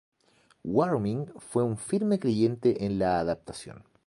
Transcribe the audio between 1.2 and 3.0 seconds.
fue un firme creyente en